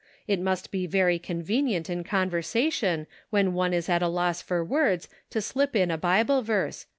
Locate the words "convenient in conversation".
1.19-3.05